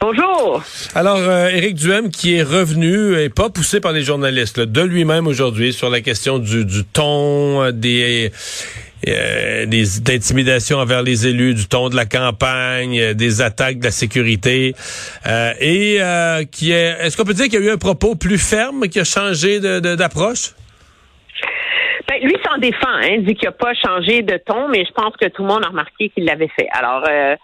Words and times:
Bonjour. 0.00 0.62
Alors, 0.94 1.18
euh, 1.18 1.48
Éric 1.48 1.74
Duhem 1.74 2.10
qui 2.10 2.34
est 2.34 2.42
revenu 2.42 3.18
et 3.18 3.28
pas 3.28 3.48
poussé 3.48 3.80
par 3.80 3.92
les 3.92 4.02
journalistes, 4.02 4.60
de 4.60 4.80
lui-même 4.82 5.26
aujourd'hui 5.26 5.72
sur 5.72 5.88
la 5.90 6.00
question 6.00 6.38
du, 6.38 6.64
du 6.64 6.84
ton, 6.84 7.62
euh, 7.62 7.72
des, 7.72 8.30
euh, 9.08 9.66
des 9.66 9.84
d'intimidation 10.00 10.78
envers 10.78 11.02
les 11.02 11.26
élus, 11.26 11.54
du 11.54 11.66
ton 11.66 11.88
de 11.88 11.96
la 11.96 12.06
campagne, 12.06 12.98
euh, 12.98 13.14
des 13.14 13.40
attaques 13.40 13.78
de 13.78 13.84
la 13.84 13.90
sécurité, 13.90 14.74
euh, 15.26 15.52
et 15.60 16.00
qui 16.50 16.72
est, 16.72 16.96
est-ce 17.00 17.16
qu'on 17.16 17.24
peut 17.24 17.34
dire 17.34 17.44
qu'il 17.44 17.54
y 17.54 17.62
a 17.62 17.66
eu 17.66 17.70
un 17.70 17.78
propos 17.78 18.16
plus 18.16 18.38
ferme 18.38 18.88
qui 18.88 18.98
a 18.98 19.04
changé 19.04 19.60
d'approche? 19.60 20.52
Lui 22.22 22.36
s'en 22.44 22.58
défend, 22.58 22.86
hein, 22.88 23.18
dit 23.18 23.34
qu'il 23.34 23.48
n'a 23.48 23.52
pas 23.52 23.74
changé 23.74 24.22
de 24.22 24.36
ton, 24.36 24.68
mais 24.68 24.84
je 24.84 24.92
pense 24.92 25.16
que 25.16 25.26
tout 25.26 25.42
le 25.42 25.48
monde 25.48 25.64
a 25.64 25.68
remarqué 25.68 26.08
qu'il 26.10 26.24
l'avait 26.24 26.48
fait. 26.48 26.68
Alors, 26.70 27.04
euh, 27.08 27.34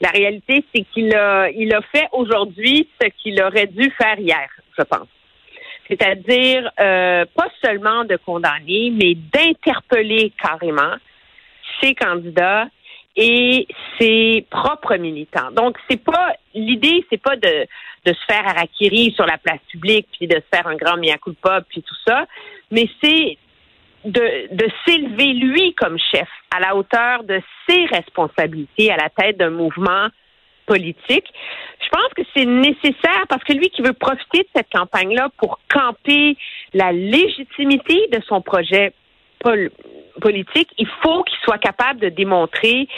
la 0.00 0.08
réalité, 0.10 0.62
c'est 0.74 0.82
qu'il 0.92 1.14
a, 1.14 1.48
il 1.50 1.74
a 1.74 1.80
fait 1.80 2.06
aujourd'hui 2.12 2.88
ce 3.00 3.08
qu'il 3.08 3.42
aurait 3.42 3.66
dû 3.66 3.90
faire 3.98 4.18
hier, 4.18 4.48
je 4.78 4.82
pense. 4.82 5.08
C'est-à-dire, 5.88 6.70
euh, 6.78 7.24
pas 7.34 7.48
seulement 7.64 8.04
de 8.04 8.16
condamner, 8.16 8.92
mais 8.94 9.14
d'interpeller 9.14 10.32
carrément 10.40 10.94
ses 11.80 11.94
candidats 11.94 12.66
et 13.16 13.66
ses 13.98 14.46
propres 14.50 14.96
militants. 14.96 15.50
Donc, 15.52 15.78
c'est 15.88 16.02
pas 16.02 16.34
l'idée, 16.54 17.04
c'est 17.10 17.20
pas 17.20 17.36
de, 17.36 17.66
de 18.04 18.12
se 18.12 18.24
faire 18.26 18.46
harakiri 18.46 19.12
sur 19.12 19.26
la 19.26 19.38
place 19.38 19.60
publique, 19.68 20.06
puis 20.12 20.28
de 20.28 20.36
se 20.36 20.56
faire 20.56 20.66
un 20.66 20.76
grand 20.76 20.96
mea 20.96 21.18
culpa, 21.18 21.62
puis 21.68 21.82
tout 21.82 21.96
ça, 22.06 22.26
mais 22.70 22.88
c'est 23.02 23.36
de, 24.04 24.54
de 24.54 24.68
s'élever 24.84 25.32
lui 25.34 25.74
comme 25.74 25.98
chef 25.98 26.28
à 26.54 26.60
la 26.60 26.74
hauteur 26.74 27.24
de 27.24 27.40
ses 27.68 27.84
responsabilités 27.86 28.90
à 28.90 28.96
la 28.96 29.08
tête 29.10 29.36
d'un 29.36 29.50
mouvement 29.50 30.08
politique. 30.66 31.26
Je 31.82 31.88
pense 31.88 32.12
que 32.14 32.22
c'est 32.34 32.44
nécessaire 32.44 33.24
parce 33.28 33.42
que 33.44 33.52
lui 33.52 33.68
qui 33.70 33.82
veut 33.82 33.92
profiter 33.92 34.38
de 34.40 34.48
cette 34.54 34.70
campagne-là 34.70 35.28
pour 35.36 35.58
camper 35.68 36.36
la 36.72 36.92
légitimité 36.92 38.08
de 38.12 38.20
son 38.26 38.40
projet 38.40 38.92
pol- 39.40 39.70
politique, 40.20 40.70
il 40.78 40.86
faut 41.02 41.24
qu'il 41.24 41.38
soit 41.40 41.58
capable 41.58 42.00
de 42.00 42.08
démontrer 42.08 42.88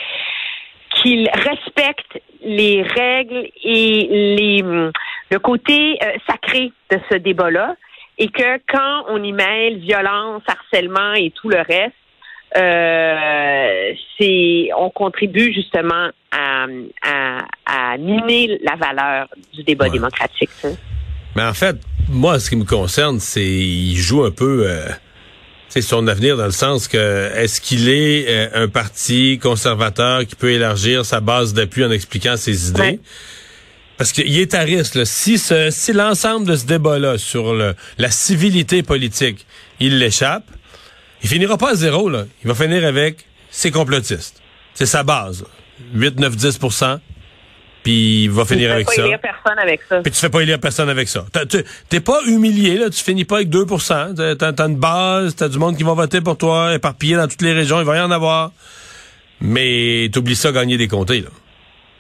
qu'il 0.97 1.29
respecte 1.33 2.21
les 2.43 2.83
règles 2.83 3.49
et 3.65 4.09
les, 4.37 4.63
le 5.31 5.39
côté 5.39 5.97
euh, 6.03 6.13
sacré 6.29 6.71
de 6.91 6.99
ce 7.11 7.17
débat-là 7.17 7.77
et 8.23 8.29
que 8.29 8.51
quand 8.73 9.05
on 9.09 9.23
y 9.23 9.33
mêle 9.33 9.79
violence, 9.79 10.43
harcèlement 10.47 11.13
et 11.15 11.31
tout 11.39 11.49
le 11.49 11.59
reste, 11.59 11.97
euh, 12.57 13.93
c'est 14.19 14.69
on 14.77 14.91
contribue 14.91 15.53
justement 15.55 16.09
à, 16.31 16.67
à, 17.03 17.39
à 17.67 17.97
miner 17.99 18.59
la 18.63 18.77
valeur 18.77 19.29
du 19.55 19.63
débat 19.65 19.87
Ouais. 19.87 19.91
démocratique. 19.91 20.51
ça. 20.61 20.69
Mais 21.35 21.43
en 21.45 21.55
fait, 21.55 21.77
moi, 22.09 22.39
ce 22.39 22.51
qui 22.51 22.57
me 22.57 22.65
concerne, 22.65 23.19
c'est 23.21 23.43
il 23.45 23.97
joue 23.97 24.23
un 24.25 24.31
peu 24.31 24.65
euh, 24.67 24.87
c'est 25.69 25.81
son 25.83 26.07
avenir 26.09 26.37
dans 26.37 26.45
le 26.45 26.51
sens 26.51 26.89
que 26.89 27.31
est-ce 27.35 27.61
qu'il 27.61 27.89
est 27.89 28.27
euh, 28.29 28.65
un 28.65 28.69
parti 28.69 29.39
conservateur 29.43 30.27
qui 30.27 30.37
peut 30.37 30.51
élargir 30.51 31.05
sa 31.07 31.21
base 31.21 31.55
d'appui 31.55 31.85
en 31.85 31.91
expliquant 31.91 32.37
ses 32.37 32.69
idées? 32.69 32.81
Ouais. 32.83 32.99
Parce 33.99 34.13
qu'il 34.13 34.37
est 34.39 34.55
à 34.55 34.61
risque. 34.61 34.95
là. 34.97 35.05
Si, 35.05 35.39
ce, 35.39 35.71
si 35.71 35.93
l'ensemble 35.93 36.47
de 36.47 36.57
ce 36.57 36.67
débat-là 36.67 37.19
sur 37.19 37.55
le, 37.55 37.75
la 37.99 38.11
civilité 38.11 38.83
politique, 38.83 39.47
il 39.81 39.99
l'échappe, 39.99 40.45
il 41.23 41.29
finira 41.29 41.57
pas 41.59 41.71
à 41.71 41.75
zéro. 41.75 42.09
Là. 42.09 42.25
Il 42.43 42.49
va 42.49 42.55
finir 42.55 42.85
avec 42.85 43.27
ses 43.51 43.71
complotistes. 43.71 44.41
C'est 44.75 44.87
sa 44.87 45.03
base. 45.03 45.43
là. 45.43 45.49
8, 45.95 46.19
9, 46.21 46.37
10 46.37 46.59
Puis 47.83 48.25
il 48.25 48.31
va 48.31 48.45
finir 48.45 48.73
avec 48.73 48.89
ça. 48.91 49.03
pas 49.03 49.07
élire 49.07 49.21
personne 49.21 49.59
avec 49.59 49.81
ça. 49.89 50.01
Puis 50.01 50.13
tu 50.13 50.19
fais 50.19 50.31
pas 50.31 50.41
élire 50.43 50.59
personne 50.61 50.89
avec 50.89 51.09
ça. 51.09 51.25
Tu- 51.49 51.65
T'es 51.89 52.01
pas 52.01 52.21
humilié, 52.27 52.79
là. 52.79 52.89
Tu 52.91 53.03
finis 53.03 53.25
pas 53.25 53.37
avec 53.37 53.51
2 53.51 53.67
T'as 53.67 54.35
t'as- 54.37 54.53
t'as 54.53 54.69
une 54.69 54.77
base, 54.77 55.35
t'as 55.37 55.49
du 55.49 55.59
monde 55.59 55.77
qui 55.77 55.83
va 55.83 55.93
voter 55.95 56.21
pour 56.21 56.39
toi, 56.39 56.75
éparpillé 56.75 57.17
dans 57.17 57.29
toutes 57.29 57.43
les 57.43 57.53
régions, 57.53 57.79
il 57.81 57.85
va 57.87 57.97
y 57.97 58.01
en 58.01 58.11
avoir. 58.11 58.53
Mais 59.41 60.09
t'oublies 60.13 60.37
ça, 60.37 60.53
gagner 60.53 60.77
des 60.77 60.89
comtés, 60.89 61.21
là. 61.21 61.29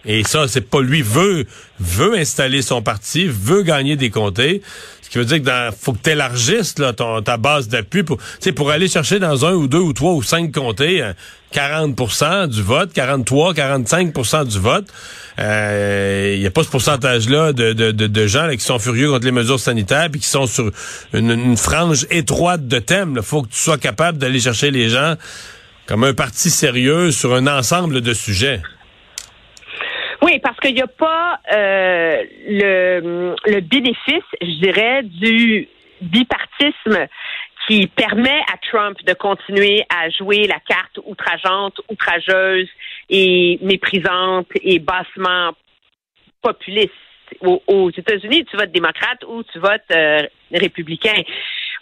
Et 0.05 0.25
ça, 0.25 0.49
c'est 0.49 0.69
pas 0.69 0.81
lui 0.81 1.03
veut 1.03 1.47
veut 1.79 2.15
installer 2.19 2.63
son 2.63 2.83
parti, 2.83 3.27
veut 3.27 3.63
gagner 3.63 3.97
des 3.97 4.11
comtés. 4.11 4.63
Ce 5.03 5.11
qui 5.11 5.19
veut 5.19 5.25
dire 5.25 5.39
que 5.39 5.45
dans, 5.45 5.75
faut 5.77 5.93
que 5.93 5.99
t'élargisses 5.99 6.79
là 6.79 6.93
ton 6.93 7.21
ta 7.21 7.37
base 7.37 7.69
d'appui 7.69 8.03
pour 8.03 8.19
tu 8.41 8.53
pour 8.53 8.71
aller 8.71 8.89
chercher 8.89 9.19
dans 9.19 9.45
un 9.45 9.53
ou 9.53 9.69
deux 9.69 9.79
ou 9.79 9.93
trois 9.93 10.13
ou 10.13 10.23
cinq 10.23 10.53
comtés 10.53 11.03
euh, 11.03 11.13
40% 11.53 12.49
du 12.49 12.63
vote, 12.63 12.93
43, 12.95 13.53
45% 13.53 14.47
du 14.47 14.59
vote. 14.59 14.87
Il 15.39 16.41
n'y 16.41 16.47
a 16.47 16.51
pas 16.51 16.63
ce 16.63 16.69
pourcentage-là 16.69 17.53
de, 17.53 17.73
de, 17.73 17.91
de, 17.91 18.27
gens 18.27 18.49
qui 18.51 18.61
sont 18.61 18.79
furieux 18.79 19.11
contre 19.11 19.27
les 19.27 19.33
mesures 19.33 19.61
sanitaires 19.61 20.09
puis 20.11 20.21
qui 20.21 20.29
sont 20.29 20.47
sur 20.47 20.71
une 21.13 21.57
frange 21.57 22.07
étroite 22.11 22.67
de 22.67 22.79
thèmes. 22.79 23.15
Il 23.17 23.23
faut 23.23 23.43
que 23.43 23.49
tu 23.49 23.59
sois 23.59 23.79
capable 23.79 24.19
d'aller 24.19 24.41
chercher 24.41 24.71
les 24.71 24.89
gens 24.89 25.17
comme 25.87 26.05
un 26.05 26.15
parti 26.15 26.49
sérieux 26.49 27.11
sur 27.11 27.35
un 27.35 27.47
ensemble 27.47 28.01
de 28.01 28.15
sujets. 28.15 28.63
Qu'il 30.63 30.75
n'y 30.75 30.81
a 30.81 30.87
pas 30.87 31.41
euh, 31.53 32.23
le, 32.47 33.35
le 33.47 33.61
bénéfice, 33.61 34.23
je 34.41 34.61
dirais, 34.61 35.03
du 35.03 35.69
bipartisme 36.01 37.09
qui 37.67 37.87
permet 37.89 38.41
à 38.53 38.57
Trump 38.71 38.97
de 39.05 39.13
continuer 39.15 39.85
à 39.89 40.09
jouer 40.11 40.47
la 40.47 40.61
carte 40.61 40.99
outrageante, 41.05 41.81
outrageuse 41.91 42.69
et 43.09 43.59
méprisante 43.63 44.49
et 44.63 44.79
bassement 44.79 45.53
populiste. 46.41 46.93
Aux, 47.41 47.63
aux 47.67 47.91
États-Unis, 47.91 48.45
tu 48.45 48.57
votes 48.57 48.73
démocrate 48.73 49.25
ou 49.27 49.43
tu 49.45 49.59
votes 49.59 49.81
euh, 49.91 50.21
républicain. 50.53 51.23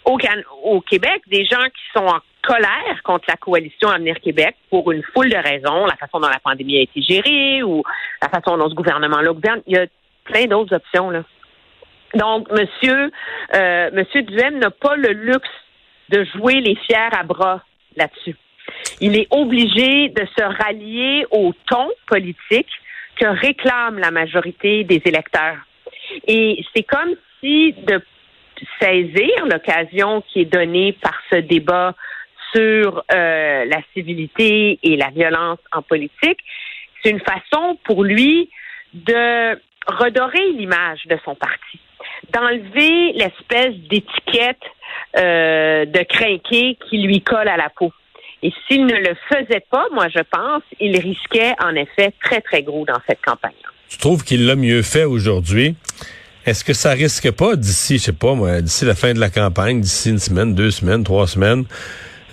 Au, 0.05 0.17
Can- 0.17 0.43
au 0.63 0.81
Québec, 0.81 1.23
des 1.27 1.45
gens 1.45 1.65
qui 1.65 1.83
sont 1.99 2.07
en 2.07 2.21
colère 2.43 3.03
contre 3.05 3.27
la 3.29 3.37
coalition 3.37 3.89
Avenir 3.91 4.19
Québec 4.21 4.57
pour 4.71 4.91
une 4.93 5.03
foule 5.15 5.29
de 5.29 5.37
raisons, 5.37 5.87
la 5.87 5.97
façon 5.97 6.21
dont 6.21 6.29
la 6.29 6.41
pandémie 6.41 6.79
a 6.79 6.83
été 6.83 7.03
gérée 7.03 7.63
ou 7.63 7.83
la 8.23 8.29
façon 8.29 8.57
dont 8.57 8.69
ce 8.69 8.75
gouvernement-là 8.75 9.33
gouverne, 9.33 9.63
il 9.67 9.77
y 9.77 9.79
a 9.79 9.87
plein 10.25 10.47
d'autres 10.47 10.75
options. 10.75 11.11
Là. 11.11 11.23
Donc, 12.15 12.51
Monsieur, 12.51 13.11
euh, 13.55 13.91
Monsieur 13.93 14.23
Duhem 14.23 14.59
n'a 14.59 14.71
pas 14.71 14.97
le 14.97 15.13
luxe 15.13 15.49
de 16.09 16.25
jouer 16.25 16.61
les 16.61 16.77
fiers 16.77 16.97
à 17.13 17.23
bras 17.23 17.63
là-dessus. 17.97 18.37
Il 19.01 19.17
est 19.17 19.29
obligé 19.31 20.09
de 20.09 20.27
se 20.37 20.43
rallier 20.43 21.27
au 21.31 21.53
ton 21.69 21.89
politique 22.07 22.69
que 23.17 23.27
réclame 23.27 23.99
la 23.99 24.11
majorité 24.11 24.85
des 24.85 25.03
électeurs. 25.05 25.59
Et 26.27 26.65
c'est 26.75 26.83
comme 26.85 27.15
si 27.41 27.73
de 27.73 28.03
saisir 28.81 29.47
l'occasion 29.47 30.23
qui 30.29 30.41
est 30.41 30.53
donnée 30.53 30.93
par 30.93 31.15
ce 31.31 31.37
débat 31.37 31.95
sur 32.55 33.05
euh, 33.13 33.65
la 33.65 33.81
civilité 33.95 34.79
et 34.83 34.97
la 34.97 35.11
violence 35.11 35.59
en 35.73 35.83
politique, 35.83 36.39
c'est 37.03 37.11
une 37.11 37.21
façon 37.21 37.79
pour 37.85 38.05
lui 38.05 38.51
de 38.93 39.59
redorer 39.87 40.53
l'image 40.53 41.07
de 41.07 41.17
son 41.25 41.35
parti, 41.35 41.79
d'enlever 42.33 43.13
l'espèce 43.13 43.75
d'étiquette 43.89 44.63
euh, 45.17 45.85
de 45.85 46.03
crinqué 46.03 46.77
qui 46.89 46.99
lui 46.99 47.23
colle 47.23 47.49
à 47.49 47.57
la 47.57 47.71
peau. 47.71 47.93
Et 48.43 48.53
s'il 48.67 48.87
ne 48.87 48.97
le 48.97 49.15
faisait 49.29 49.65
pas, 49.71 49.87
moi 49.93 50.09
je 50.09 50.23
pense, 50.31 50.63
il 50.81 50.99
risquait 50.99 51.55
en 51.63 51.75
effet 51.75 52.13
très 52.23 52.41
très 52.41 52.63
gros 52.63 52.85
dans 52.85 53.01
cette 53.07 53.21
campagne. 53.23 53.53
Tu 53.89 53.99
trouves 53.99 54.25
qu'il 54.25 54.47
l'a 54.47 54.57
mieux 54.57 54.83
fait 54.83 55.05
aujourd'hui? 55.05 55.75
Est-ce 56.47 56.65
que 56.65 56.73
ça 56.73 56.91
risque 56.91 57.31
pas 57.33 57.55
d'ici, 57.55 57.99
je 57.99 58.05
sais 58.05 58.13
pas 58.13 58.35
moi, 58.35 58.63
d'ici 58.63 58.87
la 58.87 58.95
fin 58.95 59.13
de 59.13 59.21
la 59.21 59.29
campagne, 59.29 59.81
d'ici 59.81 60.09
une 60.09 60.19
semaine, 60.19 60.55
deux 60.55 60.71
semaines, 60.71 61.05
trois 61.05 61.27
semaines, 61.27 61.65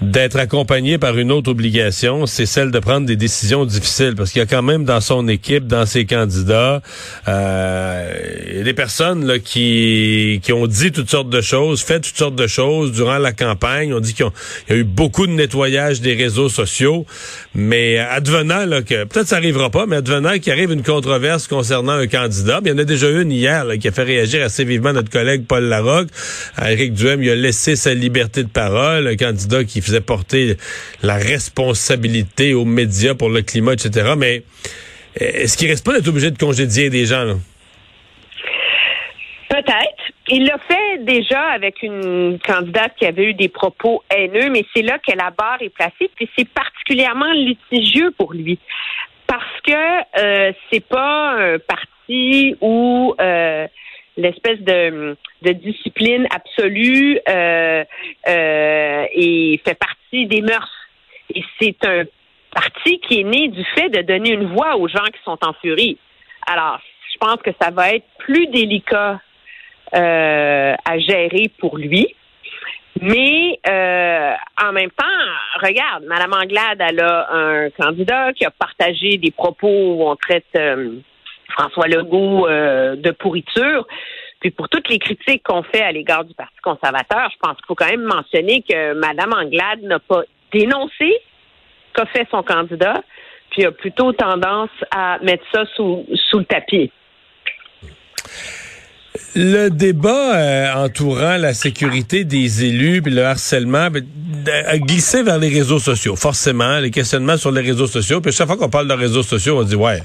d'être 0.02 0.38
accompagné 0.38 0.98
par 0.98 1.18
une 1.18 1.32
autre 1.32 1.50
obligation, 1.50 2.26
c'est 2.26 2.46
celle 2.46 2.72
de 2.72 2.80
prendre 2.80 3.06
des 3.06 3.16
décisions 3.16 3.66
difficiles, 3.66 4.16
parce 4.16 4.32
qu'il 4.32 4.40
y 4.40 4.44
a 4.44 4.46
quand 4.46 4.62
même 4.62 4.84
dans 4.84 5.02
son 5.02 5.28
équipe, 5.28 5.68
dans 5.68 5.86
ses 5.86 6.06
candidats, 6.06 6.82
euh, 7.28 8.64
des 8.64 8.74
personnes 8.74 9.26
là, 9.26 9.40
qui, 9.40 10.40
qui 10.44 10.54
ont 10.54 10.68
dit 10.68 10.92
toutes 10.92 11.10
sortes 11.10 11.30
de 11.30 11.42
choses, 11.42 11.82
fait 11.82 12.00
toutes 12.00 12.18
sortes 12.18 12.36
de 12.36 12.48
choses 12.48 12.92
durant 12.92 13.18
la 13.18 13.32
campagne. 13.32 13.94
On 13.94 14.00
dit 14.00 14.14
qu'il 14.14 14.26
y 14.70 14.74
a 14.74 14.76
eu 14.76 14.84
beaucoup 14.84 15.28
de 15.28 15.32
nettoyage 15.32 16.02
des 16.02 16.14
réseaux 16.14 16.50
sociaux, 16.50 17.06
mais 17.56 17.98
advenant 17.98 18.66
là, 18.66 18.82
que 18.82 19.06
peut-être 19.06 19.28
ça 19.28 19.38
arrivera 19.38 19.70
pas, 19.70 19.86
mais 19.86 19.98
advenant 19.98 20.38
qu'il 20.38 20.52
arrive 20.52 20.72
une 20.72 20.84
controverse 20.84 21.48
concernant 21.48 21.94
un 21.94 22.08
candidat, 22.08 22.60
il 22.64 22.70
y 22.70 22.72
en 22.72 22.78
a 22.78 22.84
déjà 22.84 23.10
une 23.10 23.32
hier 23.32 23.66
là, 23.66 23.78
qui 23.78 23.88
a 23.88 23.92
fait 23.92 24.04
réagir 24.04 24.44
assez 24.44 24.64
vivement 24.64 24.94
notre 24.94 25.10
collègue 25.10 25.46
Paul 25.48 25.64
Larocque. 25.64 26.10
Éric 26.62 26.94
Duhem, 26.94 27.24
il 27.24 27.30
a 27.30 27.36
laissé 27.36 27.76
sa 27.76 27.94
liberté 27.94 28.44
de 28.44 28.50
parole, 28.50 29.08
un 29.08 29.16
candidat 29.16 29.64
qui 29.64 29.82
faisait 29.88 30.02
porter 30.02 30.58
la 31.02 31.16
responsabilité 31.16 32.54
aux 32.54 32.66
médias 32.66 33.16
pour 33.16 33.30
le 33.30 33.42
climat, 33.42 33.74
etc. 33.74 34.14
Mais 34.18 34.44
est-ce 35.16 35.58
qu'il 35.58 35.68
reste 35.68 35.86
pas 35.86 35.94
d'être 35.94 36.08
obligé 36.08 36.32
de 36.32 36.38
congédier 36.38 36.90
des 36.90 37.06
gens? 37.06 37.38
Peut-être. 39.50 40.04
Il 40.30 40.46
l'a 40.46 40.58
fait 40.68 41.04
déjà 41.06 41.42
avec 41.42 41.82
une 41.82 42.38
candidate 42.46 42.94
qui 42.98 43.06
avait 43.06 43.30
eu 43.30 43.34
des 43.34 43.48
propos 43.48 44.04
haineux, 44.14 44.50
mais 44.50 44.66
c'est 44.76 44.82
là 44.82 45.00
que 45.00 45.16
la 45.16 45.32
barre 45.32 45.62
est 45.62 45.70
placée, 45.70 46.10
puis 46.16 46.30
c'est 46.38 46.48
particulièrement 46.50 47.32
litigieux 47.32 48.12
pour 48.18 48.34
lui. 48.34 48.60
Parce 49.26 49.62
que 49.66 49.72
euh, 50.20 50.52
c'est 50.70 50.86
pas 50.86 51.36
un 51.40 51.60
parti 51.60 52.56
où 52.62 53.16
euh, 53.20 53.68
l'espèce 54.18 54.60
de, 54.60 55.16
de, 55.44 55.52
discipline 55.54 56.28
absolue 56.32 57.20
euh, 57.30 57.84
euh, 58.28 59.06
et 59.14 59.62
fait 59.66 59.78
partie 59.78 60.26
des 60.26 60.42
mœurs. 60.42 60.72
Et 61.34 61.44
c'est 61.60 61.86
un 61.86 62.04
parti 62.54 63.00
qui 63.00 63.22
est 63.22 63.24
né 63.24 63.48
du 63.50 63.64
fait 63.76 63.90
de 63.90 64.02
donner 64.02 64.32
une 64.32 64.54
voix 64.54 64.76
aux 64.78 64.88
gens 64.88 65.06
qui 65.06 65.22
sont 65.24 65.38
en 65.42 65.54
furie. 65.54 65.98
Alors, 66.48 66.80
je 67.14 67.18
pense 67.20 67.42
que 67.42 67.52
ça 67.62 67.72
va 67.72 67.92
être 67.92 68.06
plus 68.20 68.48
délicat 68.48 69.20
euh, 69.96 70.76
à 70.84 71.00
gérer 71.00 71.52
pour 71.60 71.78
lui. 71.78 72.14
Mais 73.02 73.60
euh, 73.68 74.34
en 74.62 74.72
même 74.72 74.90
temps, 74.92 75.06
regarde, 75.62 76.04
Mme 76.06 76.34
Anglade, 76.34 76.80
elle 76.80 77.00
a 77.00 77.28
un 77.32 77.70
candidat 77.70 78.34
qui 78.34 78.46
a 78.46 78.52
partagé 78.52 79.18
des 79.18 79.32
propos 79.32 79.68
où 79.68 80.10
on 80.10 80.16
traite 80.16 80.46
euh, 80.56 80.96
François 81.50 81.88
Legault 81.88 82.48
de 82.48 83.12
pourriture. 83.12 83.88
Puis 84.40 84.52
pour 84.52 84.70
toutes 84.70 84.88
les 84.90 85.00
critiques 85.00 85.44
qu'on 85.44 85.64
fait 85.64 85.82
à 85.82 85.92
l'égard 85.92 86.24
du 86.24 86.34
Parti 86.34 86.58
conservateur, 86.62 87.30
je 87.32 87.38
pense 87.40 87.58
qu'il 87.58 87.66
faut 87.68 87.76
quand 87.76 87.90
même 87.90 88.04
mentionner 88.04 88.62
que 88.62 88.94
Mme 88.94 89.34
Anglade 89.34 89.82
n'a 89.82 90.00
pas 90.00 90.22
dénoncé 90.52 91.18
qu'a 91.94 92.06
fait 92.06 92.28
son 92.30 92.44
candidat, 92.44 93.02
puis 93.50 93.66
a 93.66 93.72
plutôt 93.72 94.14
tendance 94.14 94.70
à 94.92 95.18
mettre 95.24 95.44
ça 95.52 95.66
sous, 95.76 96.06
sous 96.30 96.40
le 96.40 96.46
tapis. 96.46 96.92
Le 99.36 99.70
débat 99.70 100.36
euh, 100.36 100.74
entourant 100.86 101.38
la 101.38 101.54
sécurité 101.54 102.24
des 102.24 102.64
élus 102.64 103.02
puis 103.02 103.14
le 103.14 103.24
harcèlement 103.24 103.90
ben, 103.92 104.04
a 104.66 104.78
glissé 104.78 105.24
vers 105.24 105.38
les 105.38 105.50
réseaux 105.50 105.80
sociaux. 105.80 106.16
Forcément, 106.16 106.80
les 106.80 106.92
questionnements 106.92 107.38
sur 107.38 107.52
les 107.52 107.62
réseaux 107.62 107.88
sociaux. 107.88 108.22
Puis 108.22 108.32
chaque 108.32 108.48
fois 108.48 108.58
qu'on 108.58 108.70
parle 108.70 108.88
de 108.88 108.94
réseaux 108.94 109.24
sociaux, 109.24 109.60
on 109.60 109.64
dit 109.64 109.76
ouais, 109.76 110.02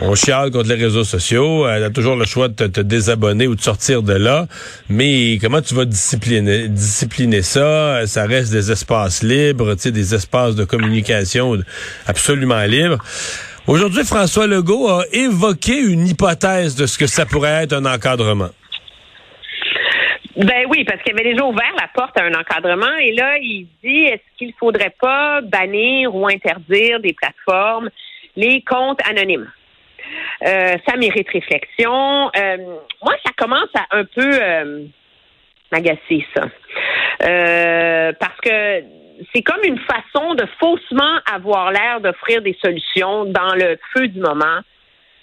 on 0.00 0.14
chiale 0.14 0.50
contre 0.50 0.68
les 0.68 0.82
réseaux 0.82 1.04
sociaux. 1.04 1.66
Euh, 1.66 1.78
tu 1.78 1.84
as 1.84 1.90
toujours 1.90 2.16
le 2.16 2.24
choix 2.24 2.48
de 2.48 2.66
te, 2.66 2.80
désabonner 2.80 3.46
ou 3.46 3.54
de 3.54 3.62
sortir 3.62 4.02
de 4.02 4.14
là. 4.14 4.46
Mais 4.88 5.38
comment 5.40 5.60
tu 5.60 5.74
vas 5.74 5.84
discipliner, 5.84 6.68
discipliner 6.68 7.42
ça? 7.42 8.06
Ça 8.06 8.24
reste 8.24 8.52
des 8.52 8.70
espaces 8.70 9.22
libres, 9.22 9.74
tu 9.74 9.82
sais, 9.82 9.90
des 9.92 10.14
espaces 10.14 10.54
de 10.54 10.64
communication 10.64 11.58
absolument 12.06 12.62
libres. 12.64 12.98
Aujourd'hui, 13.68 14.04
François 14.04 14.48
Legault 14.48 14.88
a 14.88 15.04
évoqué 15.12 15.78
une 15.78 16.06
hypothèse 16.08 16.74
de 16.74 16.86
ce 16.86 16.98
que 16.98 17.06
ça 17.06 17.24
pourrait 17.26 17.62
être 17.62 17.72
un 17.72 17.84
encadrement. 17.84 18.50
Ben 20.36 20.66
oui, 20.68 20.84
parce 20.84 21.00
qu'il 21.02 21.12
avait 21.12 21.30
déjà 21.30 21.44
ouvert 21.44 21.72
la 21.78 21.88
porte 21.94 22.18
à 22.18 22.24
un 22.24 22.34
encadrement 22.34 22.96
et 23.00 23.12
là, 23.12 23.38
il 23.38 23.68
dit 23.84 24.04
est-ce 24.04 24.38
qu'il 24.38 24.52
faudrait 24.58 24.94
pas 25.00 25.42
bannir 25.42 26.14
ou 26.14 26.26
interdire 26.26 27.00
des 27.00 27.12
plateformes 27.12 27.90
les 28.34 28.62
comptes 28.62 29.00
anonymes? 29.08 29.50
Euh, 30.44 30.76
ça 30.86 30.96
mérite 30.96 31.28
réflexion. 31.28 32.30
Euh, 32.36 32.56
moi, 33.02 33.14
ça 33.24 33.30
commence 33.36 33.68
à 33.74 33.96
un 33.96 34.04
peu 34.04 34.38
euh, 34.42 34.84
m'agacer, 35.70 36.26
ça. 36.34 36.46
parce 38.18 38.40
que 38.42 39.01
c'est 39.34 39.42
comme 39.42 39.62
une 39.64 39.78
façon 39.78 40.34
de 40.34 40.46
faussement 40.58 41.18
avoir 41.32 41.72
l'air 41.72 42.00
d'offrir 42.00 42.42
des 42.42 42.56
solutions 42.62 43.24
dans 43.24 43.54
le 43.54 43.78
feu 43.92 44.08
du 44.08 44.20
moment 44.20 44.60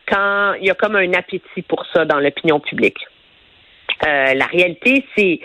quand 0.08 0.54
il 0.60 0.68
y 0.68 0.70
a 0.70 0.76
comme 0.76 0.96
un 0.96 1.14
appétit 1.14 1.62
pour 1.68 1.86
ça 1.94 2.06
dans 2.06 2.20
l'opinion 2.20 2.60
publique. 2.60 2.98
Euh, 4.06 4.34
la 4.34 4.46
réalité, 4.46 5.06
c'est 5.16 5.40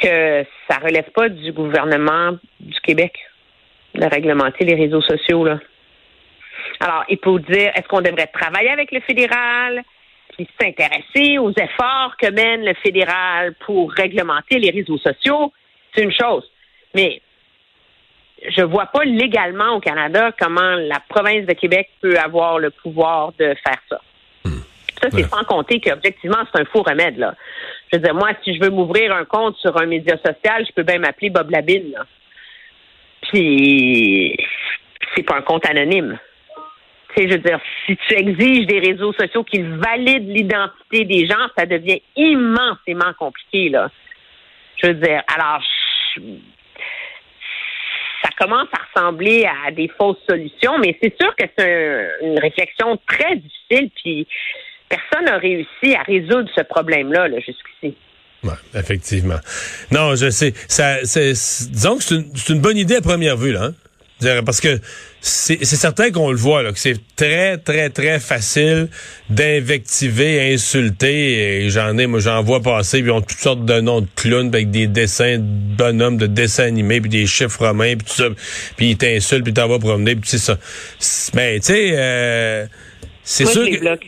que 0.00 0.44
ça 0.68 0.78
relève 0.78 1.10
pas 1.10 1.28
du 1.28 1.52
gouvernement 1.52 2.36
du 2.60 2.80
Québec 2.80 3.18
de 3.94 4.04
réglementer 4.04 4.64
les 4.64 4.74
réseaux 4.74 5.02
sociaux. 5.02 5.44
Là. 5.44 5.58
Alors, 6.80 7.04
il 7.08 7.18
faut 7.22 7.38
dire, 7.38 7.72
est-ce 7.74 7.88
qu'on 7.88 8.00
devrait 8.00 8.28
travailler 8.28 8.70
avec 8.70 8.92
le 8.92 9.00
fédéral, 9.00 9.82
puis 10.36 10.46
s'intéresser 10.60 11.38
aux 11.38 11.50
efforts 11.50 12.16
que 12.20 12.30
mène 12.30 12.64
le 12.64 12.74
fédéral 12.74 13.54
pour 13.66 13.90
réglementer 13.92 14.58
les 14.58 14.70
réseaux 14.70 14.98
sociaux? 14.98 15.52
C'est 15.94 16.02
une 16.02 16.12
chose. 16.12 16.48
Mais 16.94 17.20
je 18.46 18.62
vois 18.62 18.86
pas 18.86 19.04
légalement 19.04 19.76
au 19.76 19.80
Canada 19.80 20.30
comment 20.38 20.74
la 20.76 21.00
province 21.08 21.46
de 21.46 21.52
Québec 21.54 21.90
peut 22.00 22.16
avoir 22.18 22.58
le 22.58 22.70
pouvoir 22.70 23.32
de 23.38 23.54
faire 23.64 23.78
ça. 23.88 24.00
Hmm. 24.44 24.60
Ça, 25.02 25.10
c'est 25.10 25.24
sans 25.24 25.44
compter 25.44 25.80
qu'objectivement, 25.80 26.38
c'est 26.52 26.60
un 26.60 26.64
faux 26.64 26.82
remède, 26.82 27.18
là. 27.18 27.34
Je 27.90 27.96
veux 27.96 28.02
dire, 28.02 28.14
moi, 28.14 28.30
si 28.44 28.54
je 28.54 28.60
veux 28.62 28.70
m'ouvrir 28.70 29.14
un 29.14 29.24
compte 29.24 29.56
sur 29.56 29.76
un 29.80 29.86
média 29.86 30.16
social, 30.16 30.64
je 30.66 30.72
peux 30.72 30.82
bien 30.82 30.98
m'appeler 30.98 31.30
Bob 31.30 31.50
Labine, 31.50 31.92
là. 31.92 32.04
Puis, 33.22 34.36
c'est 35.14 35.22
pas 35.22 35.36
un 35.36 35.42
compte 35.42 35.66
anonyme. 35.66 36.18
Tu 37.14 37.22
sais, 37.22 37.28
je 37.28 37.32
veux 37.34 37.40
dire, 37.40 37.60
si 37.86 37.96
tu 37.96 38.14
exiges 38.14 38.66
des 38.66 38.78
réseaux 38.78 39.12
sociaux 39.12 39.42
qui 39.42 39.62
valident 39.62 40.28
l'identité 40.28 41.04
des 41.04 41.26
gens, 41.26 41.48
ça 41.56 41.66
devient 41.66 42.00
immensément 42.16 43.12
compliqué, 43.18 43.70
là. 43.70 43.90
Je 44.76 44.88
veux 44.88 44.94
dire, 44.94 45.22
alors, 45.34 45.62
commence 48.38 48.68
à 48.72 49.00
ressembler 49.00 49.46
à 49.66 49.70
des 49.70 49.88
fausses 49.98 50.18
solutions, 50.28 50.78
mais 50.78 50.96
c'est 51.02 51.14
sûr 51.20 51.34
que 51.36 51.44
c'est 51.58 52.08
une 52.22 52.38
réflexion 52.38 52.98
très 53.06 53.36
difficile, 53.36 53.90
puis 54.02 54.26
personne 54.88 55.24
n'a 55.26 55.38
réussi 55.38 55.94
à 55.94 56.02
résoudre 56.02 56.48
ce 56.54 56.62
problème-là 56.62 57.28
-là, 57.28 57.36
jusqu'ici. 57.36 57.96
Oui, 58.44 58.52
effectivement. 58.74 59.40
Non, 59.90 60.14
je 60.14 60.30
sais. 60.30 60.52
Ça, 60.68 61.00
disons 61.02 61.96
que 61.96 62.02
c'est 62.04 62.14
une, 62.14 62.56
une, 62.56 62.60
bonne 62.60 62.76
idée 62.76 62.96
à 62.96 63.00
première 63.00 63.36
vue, 63.36 63.52
là. 63.52 63.64
Hein? 63.64 63.74
Parce 64.44 64.60
que 64.60 64.80
c'est 65.20 65.64
certain 65.64 66.10
qu'on 66.10 66.30
le 66.30 66.36
voit, 66.36 66.62
là, 66.62 66.72
que 66.72 66.78
c'est 66.78 66.98
très, 67.14 67.56
très, 67.56 67.88
très 67.90 68.18
facile 68.18 68.88
d'invectiver, 69.30 70.52
insulter. 70.52 71.64
Et 71.64 71.70
j'en 71.70 71.96
ai, 71.98 72.06
moi, 72.06 72.18
j'en 72.18 72.42
vois 72.42 72.60
passer, 72.60 72.98
puis 72.98 73.10
ils 73.10 73.12
ont 73.12 73.20
toutes 73.20 73.38
sortes 73.38 73.64
de 73.64 73.80
noms 73.80 74.00
de 74.00 74.08
clowns 74.16 74.48
avec 74.48 74.70
des 74.70 74.86
dessins 74.86 75.38
de 75.38 75.42
bonhommes, 75.76 76.16
de 76.16 76.26
dessins 76.26 76.64
animés, 76.64 77.00
puis 77.00 77.10
des 77.10 77.26
chiffres 77.26 77.66
romains, 77.66 77.94
puis 77.96 78.06
tout 78.06 78.22
ça. 78.22 78.28
Puis 78.76 78.90
ils 78.90 78.96
t'insultent, 78.96 79.44
puis 79.44 79.54
t'en 79.54 79.68
vas 79.68 79.78
promener, 79.78 80.16
puis 80.16 80.28
c'est 80.28 80.38
ça. 80.38 80.58
Mais, 81.34 81.60
tu 81.60 81.66
sais, 81.66 81.92
euh, 81.94 82.66
c'est 83.22 83.46
sûr 83.46 83.64
que... 83.64 83.98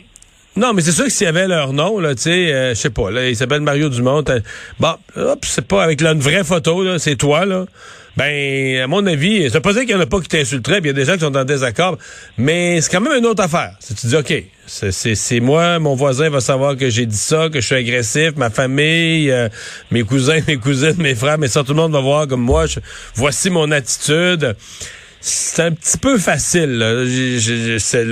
Non, 0.57 0.73
mais 0.73 0.81
c'est 0.81 0.91
sûr 0.91 1.05
que 1.05 1.11
s'il 1.11 1.25
y 1.25 1.29
avait 1.29 1.47
leur 1.47 1.71
nom, 1.71 1.99
là, 1.99 2.13
tu 2.13 2.23
sais, 2.23 2.53
euh, 2.53 2.69
je 2.71 2.79
sais 2.79 2.89
pas, 2.89 3.09
là, 3.09 3.29
il 3.29 3.37
s'appelle 3.37 3.61
Mario 3.61 3.87
Dumont. 3.87 4.25
Bon, 4.81 4.95
hop, 5.15 5.45
c'est 5.45 5.65
pas 5.65 5.81
avec 5.81 6.01
là, 6.01 6.11
une 6.11 6.19
vraie 6.19 6.43
photo, 6.43 6.83
là, 6.83 6.99
c'est 6.99 7.15
toi, 7.15 7.45
là. 7.45 7.65
Ben, 8.17 8.81
à 8.81 8.87
mon 8.87 9.05
avis, 9.05 9.49
ça 9.49 9.55
veut 9.55 9.61
pas 9.61 9.73
dire 9.73 9.81
qu'il 9.83 9.91
y 9.91 9.95
en 9.95 10.01
a 10.01 10.05
pas 10.05 10.19
qui 10.19 10.27
t'insulteraient, 10.27 10.81
puis 10.81 10.89
il 10.89 10.93
y 10.93 10.95
a 10.95 10.99
des 10.99 11.05
gens 11.05 11.13
qui 11.13 11.21
sont 11.21 11.35
en 11.35 11.45
désaccord, 11.45 11.97
mais 12.37 12.81
c'est 12.81 12.91
quand 12.91 12.99
même 12.99 13.17
une 13.17 13.25
autre 13.25 13.41
affaire. 13.41 13.71
Si 13.79 13.95
tu 13.95 14.07
dis, 14.07 14.15
OK, 14.15 14.33
c'est 14.65 15.39
moi, 15.39 15.79
mon 15.79 15.95
voisin 15.95 16.29
va 16.29 16.41
savoir 16.41 16.75
que 16.75 16.89
j'ai 16.89 17.05
dit 17.05 17.17
ça, 17.17 17.47
que 17.49 17.61
je 17.61 17.65
suis 17.65 17.75
agressif, 17.75 18.31
ma 18.35 18.49
famille, 18.49 19.31
euh, 19.31 19.47
mes 19.91 20.03
cousins, 20.03 20.39
mes 20.47 20.57
cousines, 20.57 20.95
mes 20.97 21.15
frères, 21.15 21.37
mais 21.37 21.47
ça, 21.47 21.63
tout 21.63 21.73
le 21.73 21.77
monde 21.77 21.93
va 21.93 22.01
voir 22.01 22.27
comme 22.27 22.41
moi, 22.41 22.65
voici 23.15 23.49
mon 23.49 23.71
attitude 23.71 24.55
c'est 25.21 25.61
un 25.61 25.71
petit 25.71 25.99
peu 25.99 26.17
facile. 26.17 26.83
C'est 27.79 28.03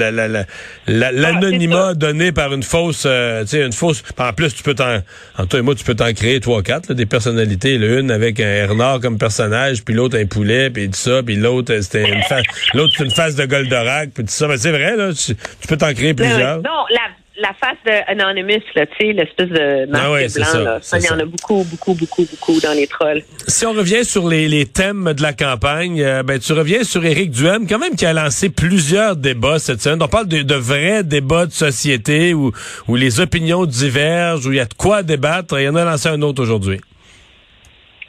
l'anonymat 0.88 1.96
donné 1.96 2.32
par 2.32 2.54
une 2.54 2.62
fausse, 2.62 3.04
euh, 3.08 3.42
tu 3.42 3.50
sais, 3.50 3.66
une 3.66 3.74
fausse. 3.74 4.04
En 4.18 4.32
plus, 4.32 4.54
tu 4.54 4.62
peux 4.62 4.76
t'en, 4.76 5.00
en 5.38 5.46
toi 5.48 5.60
et 5.60 5.62
moi, 5.64 5.74
tu 5.74 5.84
peux 5.84 5.96
t'en 5.96 6.14
créer 6.14 6.40
trois, 6.40 6.62
quatre, 6.62 6.94
des 6.94 7.08
personnalités. 7.08 7.80
L'une 7.80 8.12
avec 8.12 8.40
un 8.40 8.68
renard 8.68 9.00
comme 9.00 9.18
personnage, 9.18 9.84
puis 9.84 9.96
l'autre 9.96 10.20
un 10.20 10.26
poulet, 10.26 10.70
puis 10.70 10.88
tout 10.88 11.00
ça, 11.00 11.24
puis 11.24 11.36
l'autre 11.36 11.74
euh, 11.74 11.82
c'était 11.82 12.08
une 12.08 12.22
face, 12.24 12.46
l'autre 12.76 12.94
c'est 12.96 13.06
une 13.06 13.12
face 13.12 13.36
de 13.36 13.46
Goldorak, 13.46 14.12
puis 14.14 14.24
tout 14.24 14.32
ça. 14.32 14.48
Mais 14.48 14.58
c'est 14.58 14.72
vrai 14.72 14.96
là, 14.96 15.12
tu, 15.14 15.36
peux 15.68 15.78
t'en 15.78 15.94
créer 15.94 16.14
plusieurs. 16.14 16.58
Non, 16.58 16.86
la 16.92 17.19
la 17.40 17.54
face 17.54 17.78
de 17.86 18.12
Anonymous, 18.12 18.64
là, 18.76 18.86
tu 18.86 19.08
sais, 19.08 19.14
l'espèce 19.14 19.50
de 19.50 19.86
masque 19.90 20.38
ah 20.42 20.52
blanc, 20.54 20.64
là. 20.64 20.80
il 20.94 21.06
y 21.06 21.10
en 21.10 21.20
a 21.20 21.26
beaucoup, 21.26 21.64
beaucoup, 21.64 21.94
beaucoup, 21.94 22.26
beaucoup 22.30 22.60
dans 22.60 22.74
les 22.74 22.88
trolls. 22.88 23.24
Si 23.48 23.66
on 23.66 23.72
revient 23.72 24.04
sur 24.04 24.28
les, 24.28 24.48
les 24.48 24.66
thèmes 24.66 25.14
de 25.14 25.22
la 25.22 25.34
campagne, 25.34 26.02
euh, 26.02 26.24
ben 26.24 26.40
tu 26.40 26.54
reviens 26.54 26.84
sur 26.84 27.06
Éric 27.06 27.32
Duhem, 27.32 27.68
quand 27.68 27.80
même 27.80 27.96
qui 27.96 28.06
a 28.06 28.14
lancé 28.14 28.50
plusieurs 28.50 29.16
débats 29.16 29.60
cette 29.60 29.82
semaine. 29.82 30.02
On 30.02 30.08
parle 30.08 30.28
de, 30.28 30.42
de 30.42 30.56
vrais 30.56 31.04
débats 31.04 31.46
de 31.46 31.52
société 31.52 32.34
où, 32.34 32.52
où 32.88 32.96
les 32.96 33.20
opinions 33.20 33.66
divergent, 33.66 34.46
où 34.46 34.52
il 34.52 34.58
y 34.58 34.62
a 34.62 34.66
de 34.66 34.74
quoi 34.74 35.04
débattre. 35.04 35.60
Il 35.60 35.64
y 35.64 35.70
en 35.70 35.76
a 35.76 35.86
lancé 35.86 36.10
un 36.10 36.22
autre 36.22 36.42
aujourd'hui. 36.42 36.82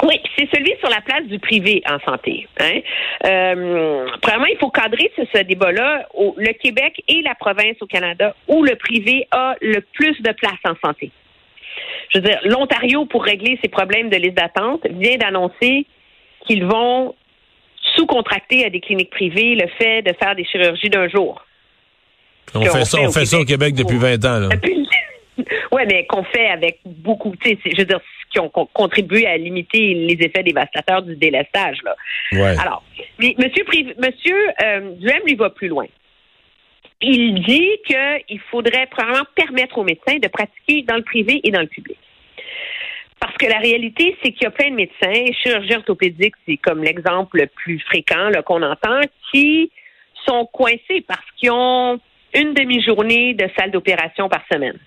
Oui, 0.03 0.21
c'est 0.37 0.49
celui 0.55 0.73
sur 0.81 0.89
la 0.89 1.01
place 1.03 1.25
du 1.25 1.39
privé 1.39 1.83
en 1.89 1.99
santé. 2.01 2.49
Hein? 2.59 2.81
Euh, 3.27 4.07
premièrement, 4.23 4.47
il 4.47 4.57
faut 4.59 4.71
cadrer 4.71 5.13
ce, 5.17 5.23
ce 5.35 5.43
débat-là. 5.43 6.07
Le 6.37 6.53
Québec 6.55 7.03
et 7.09 7.23
la 7.23 7.35
province 7.35 7.77
au 7.81 7.87
Canada 7.87 8.35
où 8.49 8.63
le 8.63 8.77
privé 8.77 9.27
a 9.31 9.57
le 9.61 9.81
plus 9.93 10.21
de 10.23 10.33
place 10.33 10.59
en 10.65 10.75
santé. 10.83 11.11
Je 12.11 12.19
veux 12.19 12.25
dire, 12.25 12.41
l'Ontario, 12.45 13.05
pour 13.05 13.25
régler 13.25 13.59
ses 13.63 13.69
problèmes 13.69 14.09
de 14.09 14.17
liste 14.17 14.37
d'attente, 14.37 14.87
vient 14.91 15.17
d'annoncer 15.17 15.87
qu'ils 16.47 16.65
vont 16.65 17.15
sous-contracter 17.95 18.65
à 18.65 18.71
des 18.71 18.81
cliniques 18.81 19.11
privées 19.11 19.55
le 19.55 19.69
fait 19.79 20.03
de 20.03 20.13
faire 20.21 20.35
des 20.35 20.45
chirurgies 20.45 20.91
d'un 20.91 21.09
jour. 21.09 21.45
On 22.55 22.65
fait, 22.65 22.85
ça, 22.85 22.99
on 23.01 23.13
fait 23.13 23.27
ça 23.27 23.39
au 23.39 23.45
Québec 23.45 23.75
depuis 23.75 23.99
20 23.99 24.25
ans. 24.25 24.39
Là. 24.41 24.49
Oui, 25.73 25.83
mais 25.87 26.07
qu'on 26.07 26.25
fait 26.25 26.49
avec 26.49 26.81
beaucoup, 26.85 27.35
tu 27.37 27.51
sais, 27.51 27.59
je 27.65 27.79
veux 27.79 27.85
dire, 27.85 28.01
qui 28.31 28.39
ont 28.39 28.49
contribué 28.49 29.27
à 29.27 29.37
limiter 29.37 29.95
les 29.95 30.17
effets 30.25 30.43
dévastateurs 30.43 31.03
du 31.03 31.17
délestage. 31.17 31.79
Là. 31.85 31.97
Ouais. 32.33 32.59
Alors, 32.61 32.83
mais 33.19 33.35
Monsieur, 33.39 33.65
Monsieur 33.99 34.37
euh, 34.63 34.93
Duhem 34.97 35.23
lui 35.27 35.35
va 35.35 35.51
plus 35.51 35.69
loin. 35.69 35.87
Il 37.03 37.43
dit 37.43 37.71
qu'il 37.87 38.41
faudrait 38.51 38.87
probablement 38.87 39.25
permettre 39.35 39.79
aux 39.79 39.85
médecins 39.85 40.19
de 40.19 40.29
pratiquer 40.29 40.83
dans 40.83 40.97
le 40.97 41.03
privé 41.03 41.41
et 41.43 41.51
dans 41.51 41.61
le 41.61 41.67
public. 41.67 41.97
Parce 43.19 43.37
que 43.37 43.47
la 43.47 43.59
réalité, 43.59 44.17
c'est 44.23 44.33
qu'il 44.33 44.45
y 44.45 44.47
a 44.47 44.51
plein 44.51 44.71
de 44.71 44.77
médecins, 44.77 45.33
chirurgiens 45.43 45.79
orthopédiques, 45.79 46.35
c'est 46.47 46.57
comme 46.57 46.83
l'exemple 46.83 47.39
le 47.39 47.47
plus 47.47 47.79
fréquent 47.81 48.31
qu'on 48.47 48.63
entend, 48.63 49.01
qui 49.31 49.71
sont 50.27 50.47
coincés 50.47 51.05
parce 51.07 51.25
qu'ils 51.37 51.51
ont 51.51 52.01
une 52.35 52.55
demi-journée 52.55 53.35
de 53.35 53.49
salle 53.59 53.71
d'opération 53.71 54.29
par 54.29 54.43
semaine. 54.51 54.79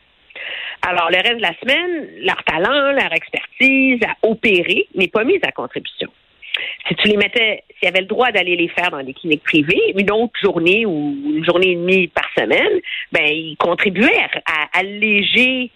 Alors, 0.82 1.10
le 1.10 1.18
reste 1.18 1.38
de 1.38 1.42
la 1.42 1.54
semaine, 1.62 2.08
leur 2.22 2.44
talent, 2.44 2.92
leur 2.92 3.14
expertise 3.14 4.00
à 4.04 4.28
opérer 4.28 4.88
n'est 4.96 5.08
pas 5.08 5.24
mise 5.24 5.42
à 5.44 5.52
contribution. 5.52 6.10
Si 6.88 6.96
tu 6.96 7.08
les 7.08 7.18
mettais, 7.18 7.64
s'ils 7.80 7.88
avaient 7.88 8.02
le 8.02 8.08
droit 8.08 8.32
d'aller 8.32 8.56
les 8.56 8.68
faire 8.68 8.92
dans 8.92 9.02
des 9.02 9.14
cliniques 9.14 9.44
privées, 9.44 9.94
une 9.98 10.12
autre 10.12 10.34
journée 10.42 10.86
ou 10.86 11.16
une 11.26 11.46
journée 11.46 11.72
et 11.72 11.76
demie 11.76 12.08
par 12.08 12.30
semaine, 12.38 12.80
ben, 13.12 13.26
ils 13.26 13.56
contribuaient 13.58 14.28
à 14.46 14.80
alléger 14.80 15.72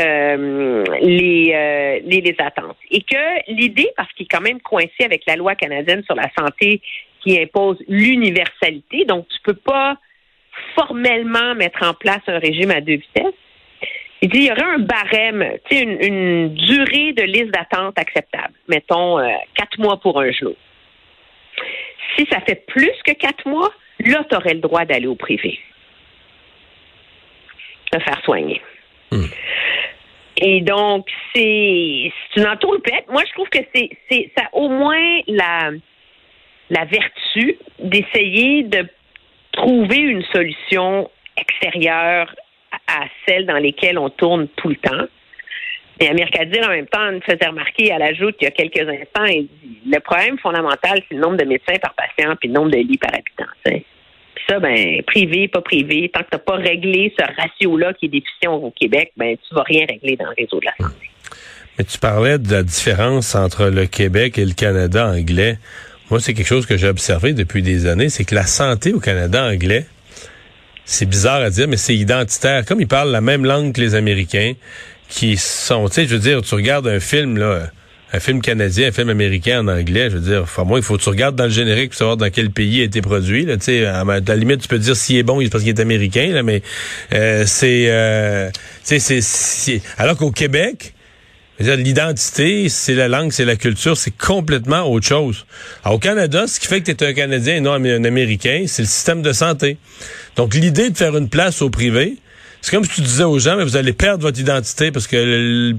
euh, 0.00 0.84
les, 1.00 1.52
euh, 1.54 2.00
les, 2.04 2.20
les 2.20 2.36
attentes. 2.38 2.76
Et 2.90 3.02
que 3.02 3.50
l'idée, 3.52 3.90
parce 3.96 4.12
qu'il 4.12 4.26
est 4.26 4.28
quand 4.28 4.40
même 4.40 4.60
coincé 4.60 5.04
avec 5.04 5.22
la 5.26 5.36
loi 5.36 5.54
canadienne 5.54 6.02
sur 6.04 6.14
la 6.14 6.30
santé 6.38 6.80
qui 7.20 7.40
impose 7.40 7.78
l'universalité, 7.88 9.04
donc 9.04 9.26
tu 9.28 9.38
peux 9.42 9.54
pas 9.54 9.96
formellement 10.76 11.54
mettre 11.54 11.84
en 11.84 11.94
place 11.94 12.20
un 12.26 12.38
régime 12.38 12.70
à 12.70 12.80
deux 12.80 12.96
vitesses. 12.96 13.34
Il 14.20 14.30
dit 14.30 14.38
il 14.38 14.46
y 14.46 14.50
aurait 14.50 14.62
un 14.62 14.78
barème, 14.78 15.58
une, 15.70 16.02
une 16.02 16.54
durée 16.54 17.12
de 17.12 17.22
liste 17.22 17.50
d'attente 17.50 17.98
acceptable. 17.98 18.54
Mettons 18.66 19.18
euh, 19.18 19.28
quatre 19.54 19.78
mois 19.78 20.00
pour 20.00 20.20
un 20.20 20.30
genou. 20.32 20.56
Si 22.16 22.26
ça 22.30 22.40
fait 22.40 22.66
plus 22.66 22.92
que 23.06 23.12
quatre 23.12 23.46
mois, 23.48 23.70
là, 24.00 24.24
tu 24.28 24.34
aurais 24.34 24.54
le 24.54 24.60
droit 24.60 24.84
d'aller 24.84 25.06
au 25.06 25.14
privé. 25.14 25.60
De 27.92 27.98
faire 28.00 28.20
soigner. 28.24 28.60
Hmm. 29.12 29.26
Et 30.40 30.60
donc, 30.60 31.08
c'est 31.34 32.12
une 32.36 32.46
entourloupette. 32.46 33.08
Moi, 33.08 33.22
je 33.26 33.32
trouve 33.32 33.48
que 33.48 33.58
c'est 33.72 34.32
ça 34.36 34.48
au 34.52 34.68
moins 34.68 35.20
la, 35.26 35.70
la 36.70 36.84
vertu 36.84 37.56
d'essayer 37.78 38.64
de 38.64 38.86
trouver 39.52 39.98
une 39.98 40.22
solution 40.24 41.10
extérieure 41.36 42.34
à 42.88 43.04
celle 43.26 43.46
dans 43.46 43.58
lesquelles 43.58 43.98
on 43.98 44.10
tourne 44.10 44.48
tout 44.56 44.68
le 44.68 44.76
temps. 44.76 45.06
Et 46.00 46.08
Amir 46.08 46.30
Kadir, 46.30 46.64
en 46.64 46.70
même 46.70 46.86
temps, 46.86 47.10
nous 47.10 47.20
faisait 47.20 47.46
remarquer 47.46 47.92
à 47.92 47.98
la 47.98 48.14
joute 48.14 48.36
il 48.40 48.44
y 48.44 48.46
a 48.46 48.50
quelques 48.52 48.88
instants, 48.88 49.24
il 49.26 49.48
dit, 49.62 49.80
le 49.86 49.98
problème 50.00 50.38
fondamental, 50.38 51.02
c'est 51.08 51.14
le 51.14 51.20
nombre 51.20 51.36
de 51.36 51.44
médecins 51.44 51.78
par 51.82 51.94
patient 51.94 52.36
puis 52.36 52.48
le 52.48 52.54
nombre 52.54 52.70
de 52.70 52.78
lits 52.78 52.98
par 52.98 53.12
habitant. 53.12 53.50
Puis 53.64 54.44
ça, 54.48 54.60
ben, 54.60 55.02
privé, 55.02 55.48
pas 55.48 55.60
privé, 55.60 56.08
tant 56.14 56.20
que 56.20 56.30
tu 56.30 56.34
n'as 56.34 56.38
pas 56.38 56.54
réglé 56.54 57.12
ce 57.18 57.24
ratio-là 57.24 57.94
qui 57.94 58.06
est 58.06 58.10
déficient 58.10 58.54
au 58.54 58.70
Québec, 58.70 59.12
ben, 59.16 59.36
tu 59.36 59.54
vas 59.54 59.64
rien 59.64 59.86
régler 59.88 60.16
dans 60.16 60.26
le 60.26 60.34
réseau 60.38 60.60
de 60.60 60.66
la 60.66 60.74
santé. 60.78 61.10
Mais 61.78 61.84
tu 61.84 61.98
parlais 61.98 62.38
de 62.38 62.50
la 62.50 62.62
différence 62.62 63.34
entre 63.34 63.66
le 63.66 63.86
Québec 63.86 64.38
et 64.38 64.44
le 64.44 64.54
Canada 64.54 65.08
anglais. 65.08 65.58
Moi, 66.10 66.20
c'est 66.20 66.32
quelque 66.32 66.46
chose 66.46 66.66
que 66.66 66.76
j'ai 66.76 66.88
observé 66.88 67.32
depuis 67.32 67.62
des 67.62 67.86
années, 67.86 68.08
c'est 68.08 68.24
que 68.24 68.34
la 68.34 68.46
santé 68.46 68.94
au 68.94 69.00
Canada 69.00 69.44
anglais, 69.44 69.86
c'est 70.88 71.04
bizarre 71.04 71.42
à 71.42 71.50
dire, 71.50 71.68
mais 71.68 71.76
c'est 71.76 71.94
identitaire. 71.94 72.64
Comme 72.64 72.80
ils 72.80 72.88
parlent 72.88 73.10
la 73.10 73.20
même 73.20 73.44
langue 73.44 73.74
que 73.74 73.80
les 73.80 73.94
Américains, 73.94 74.54
qui 75.10 75.36
sont, 75.36 75.86
tu 75.88 75.96
sais, 75.96 76.06
je 76.06 76.14
veux 76.14 76.20
dire, 76.20 76.40
tu 76.40 76.54
regardes 76.54 76.88
un 76.88 76.98
film, 76.98 77.36
là, 77.36 77.70
un 78.14 78.20
film 78.20 78.40
canadien, 78.40 78.88
un 78.88 78.92
film 78.92 79.10
américain 79.10 79.60
en 79.60 79.68
anglais, 79.68 80.08
je 80.08 80.16
veux 80.16 80.30
dire, 80.30 80.42
enfin, 80.42 80.64
moi, 80.64 80.78
il 80.78 80.82
faut 80.82 80.96
que 80.96 81.02
tu 81.02 81.08
regardes 81.10 81.36
dans 81.36 81.44
le 81.44 81.50
générique 81.50 81.90
pour 81.90 81.98
savoir 81.98 82.16
dans 82.16 82.30
quel 82.30 82.50
pays 82.50 82.80
a 82.80 82.84
été 82.84 83.02
produit, 83.02 83.44
là, 83.44 83.58
tu 83.58 83.64
sais, 83.64 83.84
à 83.84 84.02
la 84.02 84.36
limite, 84.36 84.62
tu 84.62 84.68
peux 84.68 84.78
dire 84.78 84.96
s'il 84.96 85.16
est 85.16 85.22
bon, 85.22 85.46
parce 85.50 85.62
qu'il 85.62 85.78
est 85.78 85.80
américain, 85.80 86.30
là, 86.32 86.42
mais 86.42 86.62
euh, 87.12 87.44
c'est, 87.46 87.86
euh, 87.88 88.50
tu 88.86 88.98
sais, 88.98 89.20
c'est, 89.20 89.82
alors 89.98 90.16
qu'au 90.16 90.30
Québec, 90.30 90.94
L'identité, 91.58 92.68
c'est 92.68 92.94
la 92.94 93.08
langue, 93.08 93.32
c'est 93.32 93.44
la 93.44 93.56
culture, 93.56 93.96
c'est 93.96 94.16
complètement 94.16 94.82
autre 94.82 95.06
chose. 95.06 95.44
Alors, 95.82 95.96
au 95.96 95.98
Canada, 95.98 96.46
ce 96.46 96.60
qui 96.60 96.68
fait 96.68 96.80
que 96.80 96.92
tu 96.92 97.04
es 97.04 97.08
un 97.08 97.12
Canadien 97.12 97.56
et 97.56 97.60
non 97.60 97.72
un 97.72 98.04
Américain, 98.04 98.64
c'est 98.66 98.82
le 98.82 98.88
système 98.88 99.22
de 99.22 99.32
santé. 99.32 99.76
Donc, 100.36 100.54
l'idée 100.54 100.90
de 100.90 100.96
faire 100.96 101.16
une 101.16 101.28
place 101.28 101.60
au 101.60 101.68
privé, 101.68 102.14
c'est 102.60 102.74
comme 102.74 102.84
si 102.84 102.94
tu 102.96 103.00
disais 103.00 103.24
aux 103.24 103.40
gens, 103.40 103.56
mais 103.56 103.64
vous 103.64 103.76
allez 103.76 103.92
perdre 103.92 104.22
votre 104.22 104.38
identité 104.38 104.92
parce 104.92 105.08
que 105.08 105.74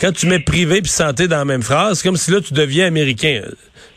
quand 0.00 0.12
tu 0.12 0.26
mets 0.26 0.38
privé 0.38 0.82
puis 0.82 0.90
santé 0.90 1.28
dans 1.28 1.38
la 1.38 1.44
même 1.46 1.62
phrase, 1.62 1.98
c'est 1.98 2.08
comme 2.08 2.16
si 2.16 2.30
là, 2.30 2.40
tu 2.40 2.52
deviens 2.52 2.86
américain. 2.86 3.42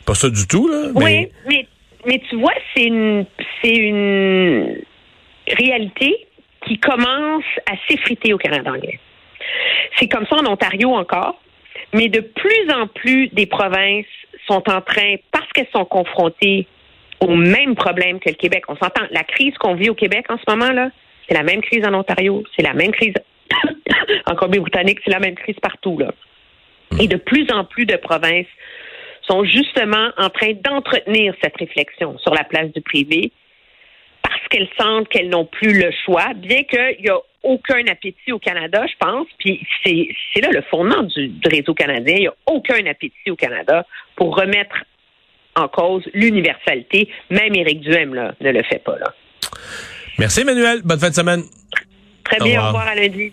Pas 0.06 0.14
ça 0.14 0.30
du 0.30 0.46
tout, 0.46 0.68
là. 0.68 0.90
Oui, 0.94 1.28
mais, 1.46 1.66
mais 2.06 2.22
tu 2.30 2.36
vois, 2.36 2.54
c'est 2.74 2.84
une, 2.84 3.26
c'est 3.60 3.74
une 3.74 4.78
réalité 5.48 6.26
qui 6.66 6.78
commence 6.78 7.44
à 7.70 7.74
s'effriter 7.88 8.32
au 8.32 8.38
Canada 8.38 8.70
anglais. 8.70 8.98
C'est 9.98 10.08
comme 10.08 10.26
ça 10.26 10.36
en 10.36 10.46
Ontario 10.46 10.94
encore, 10.94 11.40
mais 11.92 12.08
de 12.08 12.20
plus 12.20 12.70
en 12.72 12.86
plus 12.86 13.28
des 13.28 13.46
provinces 13.46 14.06
sont 14.46 14.62
en 14.70 14.80
train, 14.80 15.16
parce 15.32 15.48
qu'elles 15.52 15.68
sont 15.74 15.84
confrontées 15.84 16.66
au 17.20 17.34
même 17.34 17.74
problème 17.74 18.20
que 18.20 18.28
le 18.28 18.34
Québec. 18.34 18.64
On 18.68 18.76
s'entend, 18.76 19.02
la 19.10 19.24
crise 19.24 19.56
qu'on 19.58 19.74
vit 19.74 19.90
au 19.90 19.94
Québec 19.94 20.26
en 20.28 20.36
ce 20.36 20.44
moment, 20.48 20.72
là, 20.72 20.90
c'est 21.28 21.34
la 21.34 21.42
même 21.42 21.60
crise 21.62 21.84
en 21.86 21.94
Ontario, 21.94 22.44
c'est 22.54 22.62
la 22.62 22.74
même 22.74 22.92
crise 22.92 23.14
en 24.26 24.34
Colombie-Britannique, 24.34 25.00
c'est 25.04 25.10
la 25.10 25.18
même 25.18 25.34
crise 25.34 25.56
partout, 25.60 25.98
là. 25.98 26.12
Et 27.00 27.08
de 27.08 27.16
plus 27.16 27.46
en 27.52 27.64
plus 27.64 27.84
de 27.84 27.96
provinces 27.96 28.46
sont 29.22 29.44
justement 29.44 30.10
en 30.18 30.30
train 30.30 30.52
d'entretenir 30.52 31.34
cette 31.42 31.56
réflexion 31.56 32.16
sur 32.18 32.32
la 32.32 32.44
place 32.44 32.72
du 32.72 32.80
privé 32.80 33.32
parce 34.22 34.40
qu'elles 34.48 34.68
sentent 34.78 35.08
qu'elles 35.08 35.28
n'ont 35.28 35.46
plus 35.46 35.80
le 35.80 35.90
choix, 36.04 36.32
bien 36.34 36.62
qu'il 36.62 37.00
y 37.00 37.08
a 37.08 37.18
aucun 37.46 37.86
appétit 37.86 38.32
au 38.32 38.38
Canada, 38.38 38.84
je 38.86 38.94
pense. 38.98 39.26
Puis 39.38 39.66
c'est 39.84 40.40
là 40.40 40.50
le 40.50 40.62
fondement 40.62 41.02
du, 41.04 41.32
réseau 41.44 41.74
canadien. 41.74 42.16
Il 42.16 42.20
n'y 42.20 42.26
a 42.26 42.34
aucun 42.46 42.84
appétit 42.86 43.30
au 43.30 43.36
Canada 43.36 43.86
pour 44.16 44.36
remettre 44.36 44.76
en 45.54 45.68
cause 45.68 46.02
l'universalité. 46.12 47.08
Même 47.30 47.54
Éric 47.54 47.80
Duhem 47.80 48.14
là, 48.14 48.34
ne 48.40 48.50
le 48.50 48.62
fait 48.64 48.82
pas. 48.82 48.98
Là. 48.98 49.14
Merci, 50.18 50.40
Emmanuel. 50.40 50.80
Bonne 50.84 50.98
fin 50.98 51.10
de 51.10 51.14
semaine. 51.14 51.42
Très 52.24 52.38
bien. 52.40 52.62
Au 52.62 52.66
revoir 52.66 52.88
à 52.88 52.94
lundi. 52.94 53.32